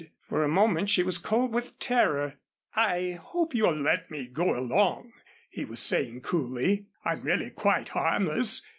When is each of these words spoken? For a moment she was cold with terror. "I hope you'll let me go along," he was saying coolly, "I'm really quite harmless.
For 0.27 0.43
a 0.43 0.47
moment 0.47 0.89
she 0.89 1.03
was 1.03 1.19
cold 1.19 1.53
with 1.53 1.77
terror. 1.77 2.33
"I 2.75 3.19
hope 3.21 3.53
you'll 3.53 3.75
let 3.79 4.09
me 4.09 4.25
go 4.25 4.57
along," 4.57 5.11
he 5.47 5.63
was 5.63 5.79
saying 5.79 6.21
coolly, 6.21 6.87
"I'm 7.05 7.21
really 7.21 7.51
quite 7.51 7.89
harmless. 7.89 8.63